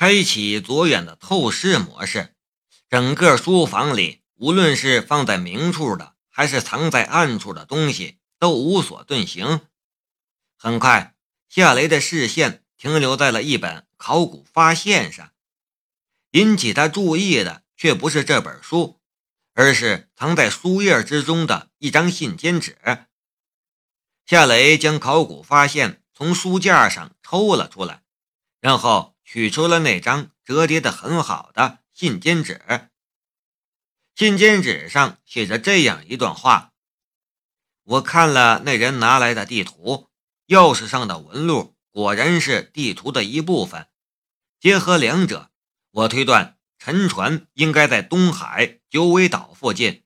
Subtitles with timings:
[0.00, 2.34] 开启左眼的透视模式，
[2.88, 9.60] 整个书房里，无论是放在明处的，还是藏在暗处的东西，都无所遁形。
[10.56, 11.14] 很快，
[11.50, 15.32] 夏雷的视线停留在了一本考古发现上，
[16.30, 19.02] 引起他注意的却不是这本书，
[19.52, 22.78] 而是藏在书页之中的一张信笺纸。
[24.24, 28.02] 夏雷将考古发现从书架上抽了出来，
[28.62, 29.09] 然后。
[29.32, 32.90] 取出了那张折叠的很好的信笺纸，
[34.16, 36.72] 信笺纸上写着这样一段话：
[37.84, 40.08] 我看了那人拿来的地图，
[40.48, 43.86] 钥匙上的纹路果然是地图的一部分。
[44.58, 45.52] 结合两者，
[45.92, 50.02] 我推断沉船应该在东海九尾岛附近。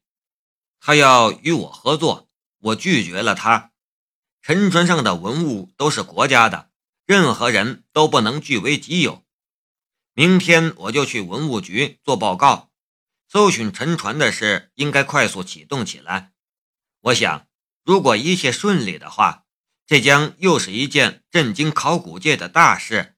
[0.81, 3.73] 他要与我合作，我拒绝了他。
[4.43, 6.69] 沉船上的文物都是国家的。
[7.07, 9.25] 任何人都不能据为己有。
[10.15, 12.71] 明天我就去文物局做报告，
[13.29, 16.33] 搜寻沉船的事应该快速启动起来。
[17.01, 17.49] 我想，
[17.83, 19.45] 如果一切顺利的话，
[19.87, 23.17] 这将又是一件震惊考古界的大事。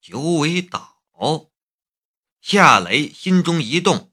[0.00, 1.02] 九尾岛，
[2.40, 4.12] 夏雷心中一动。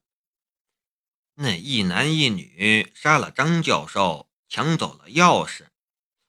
[1.36, 5.68] 那一男一女杀了张教授，抢走了钥匙。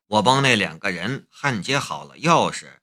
[0.08, 2.78] 我帮那两个人焊接好了钥匙，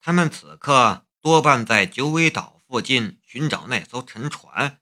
[0.00, 4.80] 他们此刻多半在九尾岛附近寻找那艘沉船。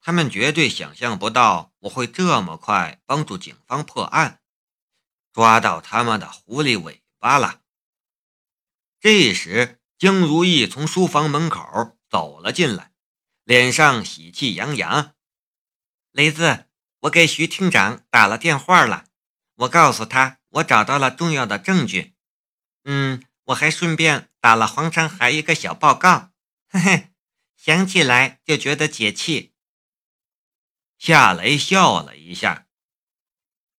[0.00, 4.40] 他们绝对想象不到我会这么快帮助警方破案，
[5.32, 7.60] 抓到他们的狐狸尾巴了。
[8.98, 12.92] 这时，江如意从书房门口走了进来，
[13.44, 15.14] 脸上喜气洋洋
[16.10, 16.66] ：“雷子，
[17.00, 19.04] 我给徐厅长打了电话了，
[19.62, 22.14] 我告诉他。”我找到了重要的证据，
[22.84, 26.30] 嗯，我还顺便打了黄山海一个小报告，
[26.68, 27.12] 嘿嘿，
[27.56, 29.54] 想起来就觉得解气。
[30.98, 32.66] 夏雷笑了一下，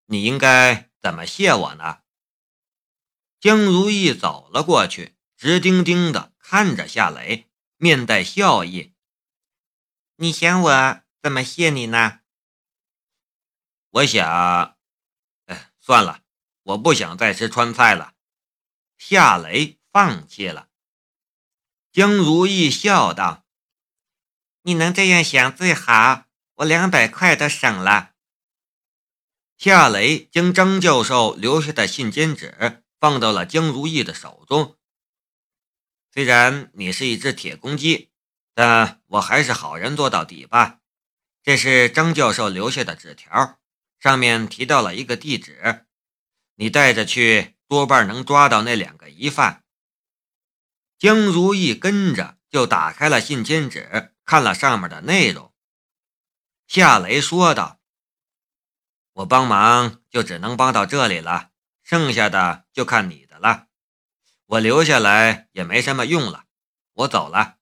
[0.08, 2.00] 你应该怎么谢我呢？
[3.40, 8.96] 江如意走了过去，直盯盯的看着夏雷，面带笑意。
[10.16, 12.22] 你想我怎么谢你呢？
[13.92, 14.73] 我想，
[15.86, 16.22] 算了。
[16.64, 18.14] 我不想再吃川菜了，
[18.98, 20.70] 夏雷放弃了。
[21.92, 23.46] 江如意笑道
[24.64, 26.24] ：“你能这样想最好，
[26.54, 28.14] 我两百块都省了。”
[29.60, 34.78] 夏雷将张教授留下的信笺纸放到了江如意的手中。
[36.14, 38.10] 虽然你是一只铁公鸡，
[38.54, 40.80] 但我还是好人做到底吧。
[41.44, 43.60] 这是张教授留下的纸条，
[44.04, 45.86] 上面提到了一个地址。
[46.56, 49.64] 你带着去，多半能抓到那两个疑犯。
[51.00, 55.54] 江如意跟着就打开了信笺纸，看了上面的内容。
[56.68, 57.80] 夏雷说道
[59.14, 63.68] ：“我帮忙就只能帮到这里了，剩下的就看你的了。
[64.48, 66.44] 我留下来也没什么用了，
[66.92, 67.56] 我走了。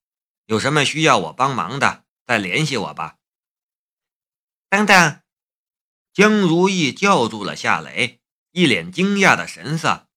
[0.45, 3.17] 有什么需要我帮忙的，再联系我吧。”
[4.69, 5.21] 等等，
[6.13, 8.21] 江如意叫住了夏雷。
[8.51, 10.09] 一脸惊讶的神色，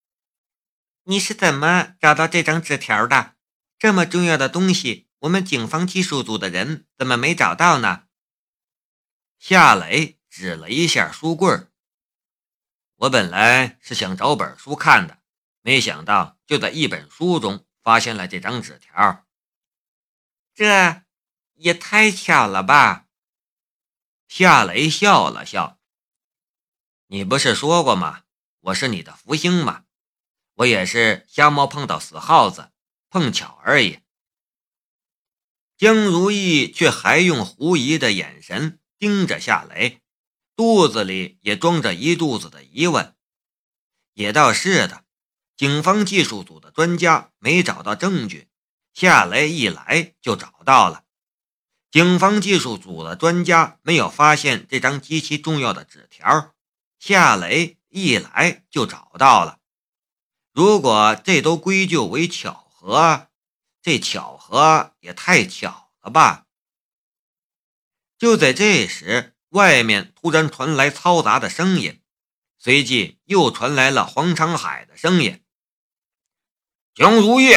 [1.05, 3.37] 你是怎么找到这张纸条的？
[3.79, 8.07] 这么重要的东西，我们警方技术组的人怎么没找到呢？
[9.39, 11.69] 夏雷指了一下书柜
[12.97, 15.21] 我本来是想找本书看的，
[15.61, 19.25] 没想到就在一本书中发现了这张纸条。
[20.53, 21.03] 这
[21.55, 23.07] 也太巧了吧！
[24.27, 25.74] 夏雷笑了笑，
[27.15, 28.23] 你不是说过吗？
[28.59, 29.85] 我是你的福星吗，
[30.55, 32.73] 我也是瞎猫碰到死耗子，
[33.09, 34.01] 碰巧而已。
[35.77, 40.01] 江如意却还用狐疑的眼神盯着夏雷，
[40.57, 43.15] 肚子里也装着一肚子的疑问。
[44.15, 45.05] 也倒是的，
[45.57, 48.49] 警方技术组的专家没找到证据，
[48.93, 51.05] 夏雷一来就找到了。
[51.93, 56.54] 警方技术组的专家没有发现这张极其重要的纸条，
[57.07, 57.77] 夏雷。
[57.91, 59.61] 一来就找到了。
[60.53, 63.29] 如果这都归咎为巧合，
[63.81, 66.47] 这巧合也太巧了吧！
[68.19, 72.01] 就在这时，外面突然传来嘈杂的声音，
[72.59, 75.45] 随即又传来了黄长海的声音
[76.97, 77.55] ：“江如意，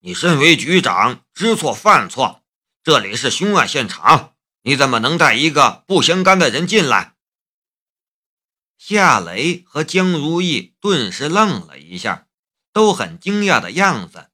[0.00, 2.42] 你身为局长，知错犯错，
[2.82, 7.13] 这里是凶案现场，你怎么能带一个不相干的人进来？”
[8.86, 12.28] 夏雷和江如意顿时愣了一下，
[12.70, 14.30] 都很惊讶的样子。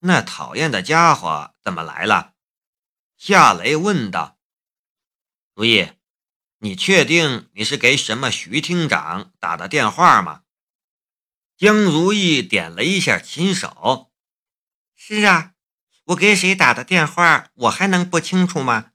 [0.00, 2.34] 那讨厌的家伙怎么来了？
[3.16, 4.38] 夏雷问道。
[5.54, 5.92] 如意，
[6.58, 10.42] 你确定你是给什么徐厅长打的电话吗？
[11.56, 14.12] 江如意点了一下琴手。
[14.94, 15.54] 是啊，
[16.04, 18.90] 我给谁打的电话，我还能不清楚吗？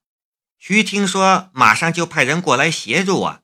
[0.58, 3.42] 徐听说马上就派人过来协助我。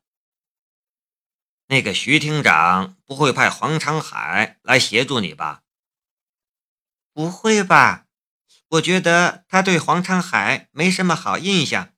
[1.67, 5.63] 那个徐厅长不会派黄长海来协助你吧？
[7.13, 8.07] 不会吧？
[8.69, 11.93] 我觉得他对黄长海没什么好印象，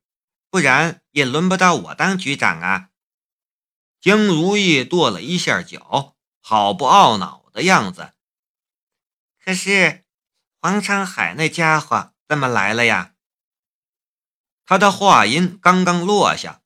[0.50, 2.90] 不然也轮不到我当局长啊。
[4.00, 8.12] 江如意跺了一下脚，好不懊恼的样子。
[9.42, 10.04] 可是
[10.60, 13.14] 黄长海那家伙怎么来了呀？
[14.66, 16.60] 他的话音刚刚落下，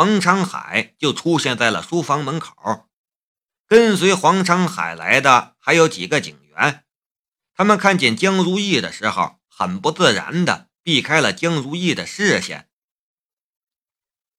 [0.00, 2.88] 黄长海就出现在了书房门口。
[3.66, 6.86] 跟随黄长海来的还有几个警员。
[7.52, 12.70] 他们看见江如意的时候，很不自然的避开了江如意的视线。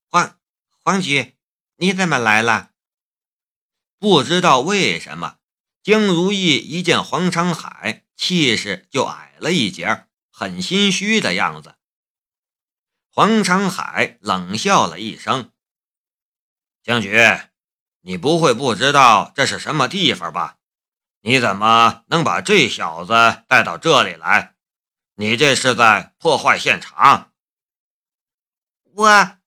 [0.09, 0.39] 黄
[0.83, 1.35] 黄局，
[1.75, 2.71] 你怎么来了？
[3.99, 5.37] 不知道为什么，
[5.83, 11.75] 江如意一见黄长海，气势就矮了一截，很心虚的样子。
[13.13, 15.50] 黄长海冷笑了一声
[16.83, 17.39] ：“江局，
[18.01, 20.57] 你不会不知道这是什么地方吧？”
[21.23, 24.55] 你怎么能把这小子带到这里来？
[25.13, 27.31] 你这是在破坏现场！
[28.95, 29.37] 我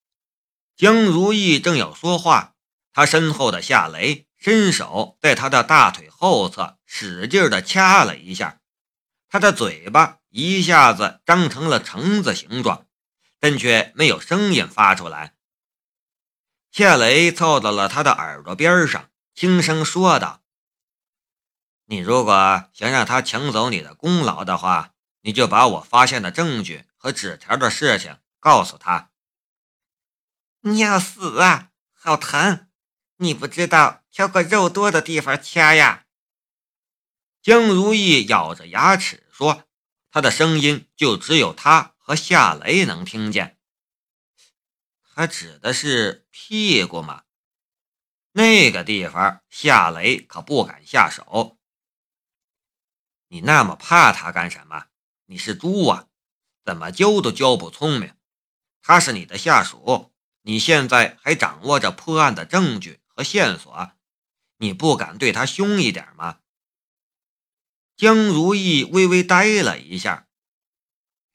[0.76, 2.54] 江如意正要说话，
[2.92, 8.60] 他身后的夏雷伸手在他的大腿后侧使劲的掐了一下，
[9.28, 12.86] 他的嘴巴一下子张成了橙子形状，
[13.40, 15.34] 但却没有声音发出来。
[16.76, 20.42] 夏雷凑到了他的耳朵边上，轻声说道。
[21.84, 24.90] 你如果想让他抢走你的功劳的话，
[25.20, 29.12] 你就把我发现的证据和纸条的事情告诉他。
[30.62, 31.70] 你要死啊！
[31.92, 32.66] 好疼！
[33.18, 36.06] 你不知道挑个肉多的地方掐呀？
[37.40, 39.62] 江如意咬着牙齿说，
[40.10, 43.53] 他的声音就只有他和夏雷能听见。
[45.14, 47.22] 他指的是屁股吗？
[48.32, 51.56] 那个地方，夏雷可不敢下手。
[53.28, 54.86] 你那么怕他干什么？
[55.26, 56.08] 你是猪啊？
[56.64, 58.16] 怎么教都教不聪明。
[58.82, 60.12] 他是你的下属，
[60.42, 63.92] 你现在还掌握着破案的证据和线索，
[64.56, 66.40] 你不敢对他凶一点吗？
[67.96, 70.26] 江如意微微呆了一下。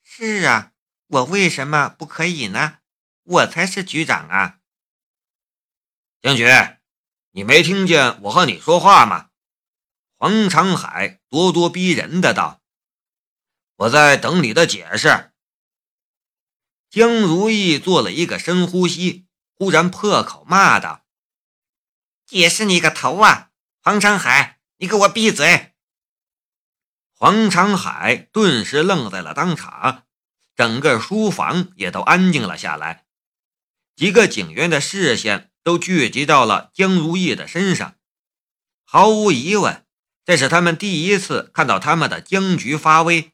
[0.03, 0.73] 是啊，
[1.07, 2.78] 我为什么不可以呢？
[3.29, 4.57] 我才是局长啊！
[6.19, 6.47] 江局，
[7.29, 9.29] 你没听见我和你说话吗？
[10.17, 12.63] 黄长海咄咄逼人的道
[13.77, 15.31] ：“我在等你的解释。”
[16.89, 21.05] 江如意做了一个深呼吸，忽然破口骂道
[22.25, 23.51] ：“解释你个头啊！
[23.83, 25.75] 黄长海，你给我闭嘴！”
[27.13, 30.07] 黄长海顿时愣在了当场，
[30.55, 33.05] 整个书房也都安静了下来，
[33.99, 37.97] 几个警员的视线都聚集到了江如意的身上，
[38.85, 39.85] 毫无疑问。
[40.23, 43.33] 这是他们第一次看到他们的僵局发威，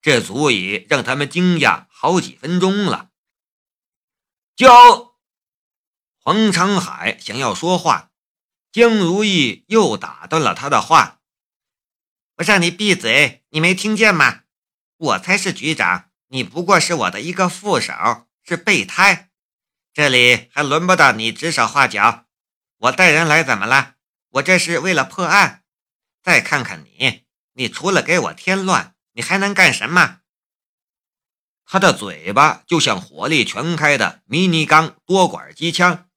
[0.00, 3.10] 这足以让他们惊讶好几分钟了。
[4.56, 5.12] 江
[6.18, 8.10] 黄长海想要说话，
[8.72, 11.20] 江如意又打断了他的话
[12.38, 14.40] ：“我让你闭嘴，你没听见吗？
[14.96, 19.28] 我才是局长，你不过是我的一个副手，是备胎。
[19.92, 22.26] 这里还轮不到你指手画脚。
[22.78, 23.94] 我带人来怎么了？
[24.30, 25.64] 我这是为了破案。”
[26.22, 30.20] 再看看你，你除了给我添乱，你还能干什么？
[31.64, 36.08] 他的嘴巴就像火力全开的迷你钢多管机枪，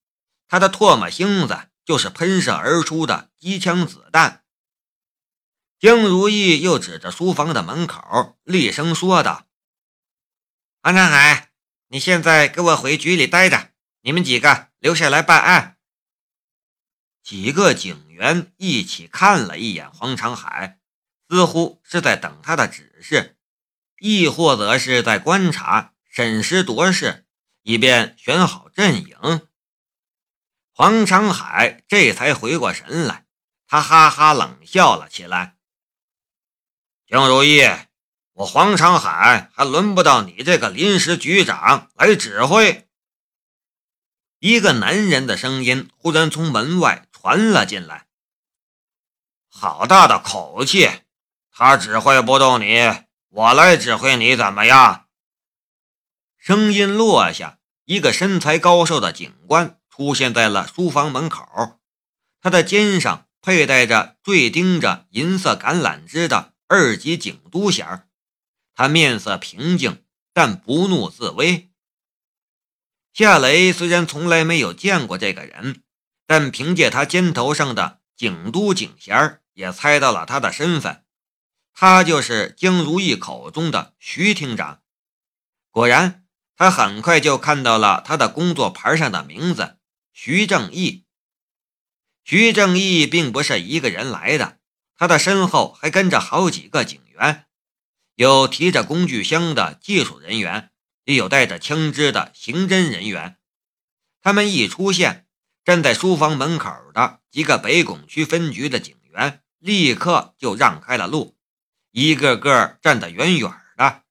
[0.48, 4.44] 他的唾沫星子就是喷射而出的机枪子弹。
[5.80, 9.48] 江如意又指着书房的门口，厉声说道
[10.82, 11.52] ：“王长海，
[11.88, 13.65] 你现在给我回局里待着，
[14.06, 15.80] 你们几个留下来办案。”
[17.24, 20.80] 几个警员一起看了一眼黄长海，
[21.28, 23.36] 似乎是在等他的指示，
[23.98, 27.26] 亦或者是在观察、审时度势，
[27.64, 29.48] 以便选好阵营。
[30.72, 33.26] 黄长海这才回过神来，
[33.66, 35.56] 他哈哈冷笑了起来
[37.10, 37.64] ：“江如意，
[38.34, 42.84] 我黄长海还轮不到你这个临时局长来指挥。”
[44.46, 47.08] 一个男人的声音忽然从门外。
[47.12, 48.06] 传了进来，
[49.50, 50.88] 好大的口气！
[51.50, 52.88] 他指挥不动你，
[53.30, 55.08] 我来指挥你怎么样？
[56.38, 61.80] 声音落下，一个身材高瘦的警官出现在了书房门口，
[62.40, 68.08] 他的肩上佩戴着缀钉着银色橄榄枝的二级警督衔
[68.76, 71.72] 他面色平静，但不怒自威。
[73.16, 75.84] 夏雷虽然从来没有见过这个人，
[76.28, 81.06] 但凭借他肩头上的警督警衔也猜到了他的身份。
[81.72, 84.82] 他就是江如意口中的徐厅长。
[85.72, 86.26] 果然，
[86.58, 89.78] 他很快就看到了他的工作牌上的名字——
[90.12, 91.06] 徐正义。
[92.26, 94.60] 徐正义并不是一个人来的，
[94.98, 97.46] 他的身后还跟着好几个警员，
[98.16, 100.72] 有提着工具箱的技术人员。
[101.06, 103.38] 也有带着枪支的刑侦人员，
[104.22, 105.28] 他们一出现，
[105.64, 111.38] 站在书房门口的几个北拱区分局的警员立刻就让开了路，
[111.92, 114.04] 一个个站得远远的。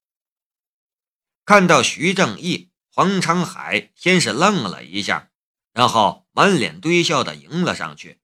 [1.44, 5.30] 看到徐正义，黄长海先是愣了一下，
[5.72, 8.20] 然后满脸堆笑的迎了上去。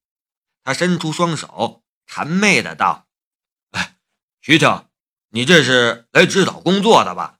[0.62, 3.08] 他伸出双手，谄媚的道
[3.72, 3.96] ：“哎，
[4.40, 4.86] 徐厅，
[5.30, 7.38] 你这是来指导工作的吧？”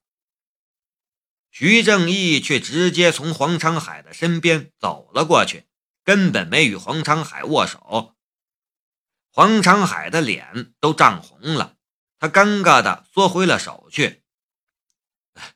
[1.50, 5.66] 徐正义却直接从黄长海的身边走了过去，
[6.04, 8.14] 根本没与黄长海握手。
[9.33, 11.76] 黄长海的脸都涨红了，
[12.19, 14.23] 他尴尬的缩回了手去。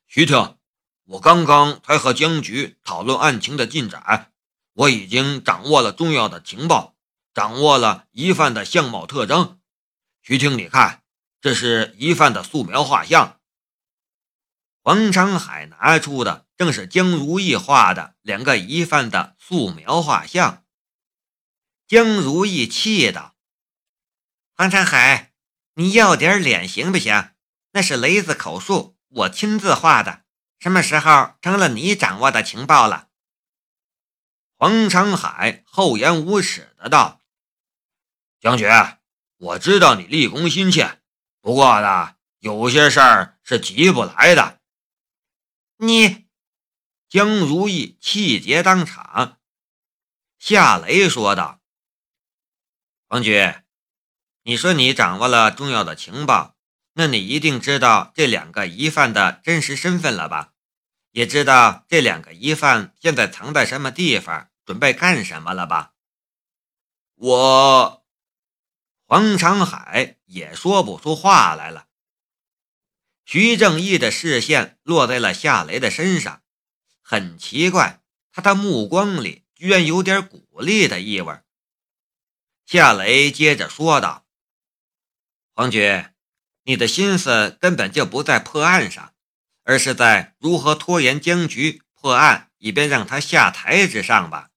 [0.06, 0.56] 徐厅，
[1.04, 4.32] 我刚刚才和江局讨论案情的进展，
[4.74, 6.96] 我已经掌握了重要的情报，
[7.32, 9.60] 掌握了疑犯的相貌特征。
[10.22, 11.02] 徐厅，你看，
[11.40, 13.40] 这是疑犯的素描画像。
[14.86, 20.62] 黄长海拿出的正是江如意画的两个疑犯的素描画像。
[21.86, 23.34] 江如意气道
[24.52, 25.32] ：“黄长海，
[25.76, 27.30] 你要点脸行不行？
[27.72, 30.24] 那是雷子口述，我亲自画的，
[30.58, 33.08] 什么时候成了你掌握的情报了？”
[34.58, 37.22] 黄长海厚颜无耻的道
[38.38, 38.66] ：“江局，
[39.38, 41.00] 我知道你立功心切，
[41.40, 44.60] 不过呢，有些事儿是急不来的。”
[45.86, 46.26] 你，
[47.08, 49.38] 江如意气结当场。
[50.38, 51.60] 夏雷说道
[53.08, 53.54] ：“王局，
[54.42, 56.56] 你说你掌握了重要的情报，
[56.94, 60.52] 那你一定知道这两个疑犯的真实身份了吧？
[61.12, 65.92] 也知道这两个疑犯现在藏在什么地方，准备干什么了吧？”
[67.16, 68.04] 我，
[69.06, 71.86] 黄长海也说不出话来了。
[73.24, 76.42] 徐正义的视线落在了夏雷的身上，
[77.00, 81.40] 很奇怪，他的目光里居然有点鼓励的意味。
[82.66, 84.26] 夏雷接着说道
[85.54, 86.04] ：“黄局，
[86.64, 89.14] 你的心思根本就不在破案上，
[89.62, 94.50] 而是在如何拖延僵局破案，以便让他下台之上吧？”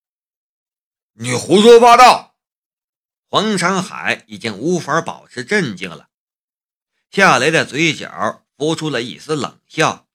[1.19, 2.35] 你胡说八道！
[3.29, 6.09] 黄长海已经无法保持镇静了，
[7.09, 8.45] 夏雷的嘴角。
[8.57, 10.09] 浮出了一丝冷笑。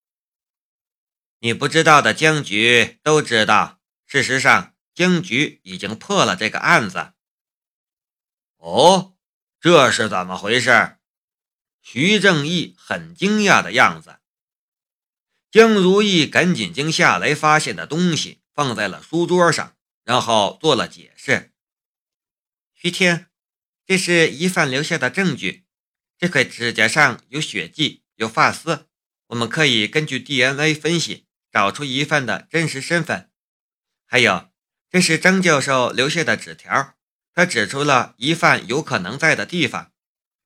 [1.38, 7.12] 你不知道的僵局都知道，事实上，僵局已经破了这个案子。
[8.56, 9.16] 哦，
[9.60, 10.98] 这是怎么回事？
[11.80, 14.18] 徐正义很惊讶的样子。
[15.50, 21.52] 江如意赶紧将夏雷发现的东西放在了书桌上，然后做了解释。
[22.74, 23.30] 徐天，
[23.84, 25.64] 这是疑犯留下的证据，
[26.16, 28.01] 这块指甲上有血迹。
[28.22, 28.86] 有发丝，
[29.26, 33.30] 我们可以根据 DNA 分析找出疑犯的真实身份。
[34.06, 34.48] 还有，
[34.88, 36.94] 这是张教授留下的纸条，
[37.34, 39.92] 他指出了疑犯有可能在的地方。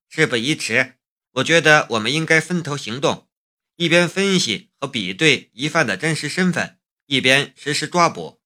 [0.09, 0.95] 事不宜迟，
[1.33, 3.29] 我觉得我们应该分头行动，
[3.75, 8.41] 一边分析和比对疑犯的真实身份，一边实施抓捕。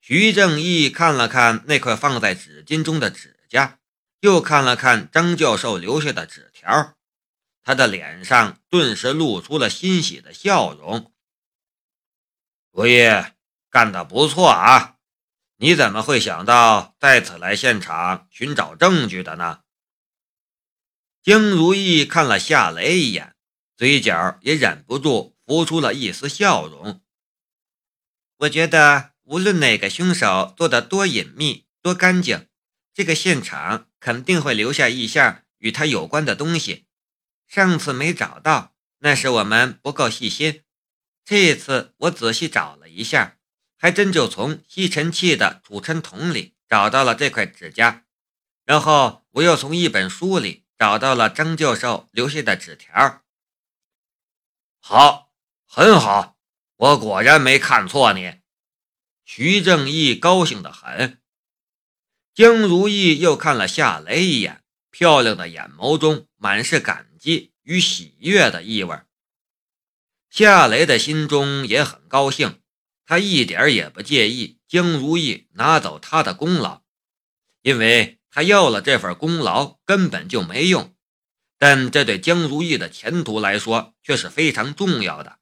[0.00, 3.80] 徐正义看了看那块放在纸巾中的指甲，
[4.20, 6.96] 又看了看张教授留下的纸条。
[7.64, 11.12] 他的脸上顿时露出了欣喜的笑容。
[12.70, 13.08] 如意，
[13.70, 14.98] 干得不错啊！
[15.56, 19.62] 你怎么会想到再次来现场寻找证据的呢？
[21.22, 23.34] 江如意看了夏雷一眼，
[23.76, 27.00] 嘴角也忍不住浮出了一丝笑容。
[28.38, 32.48] 我觉得，无论哪个凶手做的多隐秘、多干净，
[32.92, 36.86] 这个现场肯定会留下一项与他有关的东西。
[37.46, 40.62] 上次没找到，那是我们不够细心。
[41.24, 43.38] 这次我仔细找了一下，
[43.78, 48.04] 还真就从吸尘器的储尘桶里找到了这块指甲。
[48.64, 53.22] 然后我又从一本书里找到了张教授留下的纸条。
[54.80, 55.32] 好，
[55.66, 56.36] 很好，
[56.76, 58.40] 我果然没看错你。
[59.24, 61.20] 徐正义高兴得很。
[62.34, 69.00] 江如意又看了夏雷一眼，漂亮的眼眸中满是感激与喜悦的意味。
[70.28, 72.60] 夏雷的心中也很高兴，
[73.06, 76.82] 他一点也不介意江如意拿走他的功劳，
[77.62, 80.94] 因为他要了这份功劳根本就没用，
[81.56, 85.38] 但这对江如意的前途来说却是非常重要的。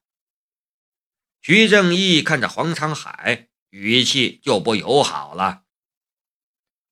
[1.41, 3.49] 徐正义看着黄长海。
[3.75, 5.63] 语气就不友好了。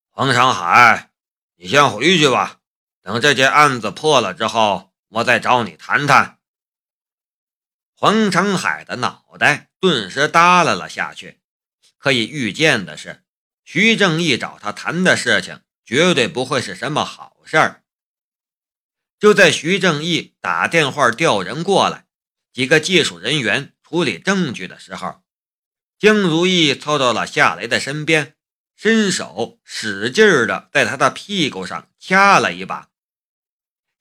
[0.09, 1.11] 黄长海，
[1.57, 2.60] 你先回去吧，
[3.03, 6.39] 等这件案子破了之后，我再找你谈谈。
[7.95, 11.39] 黄长海的脑袋顿时耷拉了下去。
[11.97, 13.23] 可以预见的是，
[13.63, 17.83] 徐正义找他谈的事情绝对不会是什么好事儿。
[19.19, 22.07] 就在徐正义打电话调人过来，
[22.51, 25.21] 几个技术人员处理证据的时候。
[25.99, 28.35] 江如意凑到了夏雷的身边，
[28.75, 32.89] 伸手使劲儿的在他的屁股上掐了一把。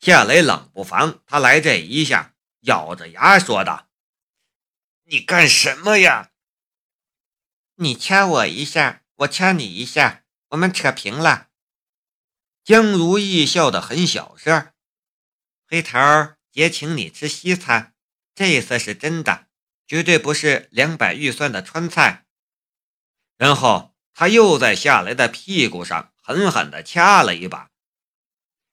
[0.01, 3.91] 夏雷冷不防他来这一下，咬着牙说道
[5.05, 6.31] ：“你干什么呀？
[7.75, 11.49] 你掐我一下，我掐你一下，我们扯平了。”
[12.65, 14.73] 江如意笑得很小声。
[15.69, 15.99] 回头
[16.53, 17.95] 也请你吃西餐，
[18.35, 19.49] 这次是真的。
[19.87, 22.25] 绝对不是两百预算的川菜。
[23.37, 27.70] 然后他又在夏雷的屁股上狠狠地掐了一把，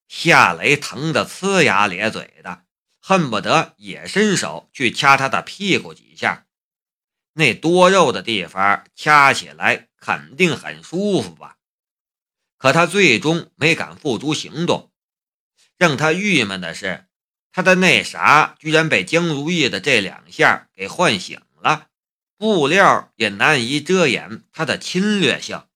[0.08, 2.64] 夏雷疼得呲牙咧嘴的，
[3.00, 6.46] 恨不得也伸手去掐他的屁股几下。
[7.34, 11.58] 那多肉的地方掐起来肯定很舒服吧？
[12.58, 14.92] 可他最终没敢付诸行动。
[15.78, 17.06] 让他郁闷的是。
[17.52, 21.88] 他的那啥居然被江如意的这两下给唤醒了，
[22.38, 25.67] 布料也难以遮掩他的侵略性。